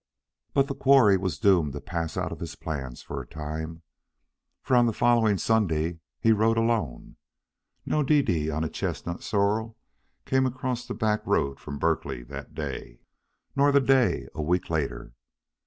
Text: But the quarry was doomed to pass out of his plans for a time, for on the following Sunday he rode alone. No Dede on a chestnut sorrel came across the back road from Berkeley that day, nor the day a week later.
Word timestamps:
But 0.55 0.67
the 0.67 0.73
quarry 0.73 1.15
was 1.15 1.37
doomed 1.37 1.73
to 1.73 1.79
pass 1.79 2.17
out 2.17 2.31
of 2.31 2.39
his 2.39 2.55
plans 2.55 3.03
for 3.03 3.21
a 3.21 3.27
time, 3.27 3.83
for 4.63 4.75
on 4.75 4.87
the 4.87 4.93
following 4.93 5.37
Sunday 5.37 5.99
he 6.19 6.31
rode 6.31 6.57
alone. 6.57 7.17
No 7.85 8.01
Dede 8.01 8.49
on 8.49 8.63
a 8.63 8.67
chestnut 8.67 9.21
sorrel 9.21 9.77
came 10.25 10.47
across 10.47 10.87
the 10.87 10.95
back 10.95 11.21
road 11.27 11.59
from 11.59 11.77
Berkeley 11.77 12.23
that 12.23 12.55
day, 12.55 13.01
nor 13.55 13.71
the 13.71 13.79
day 13.79 14.27
a 14.33 14.41
week 14.41 14.71
later. 14.71 15.13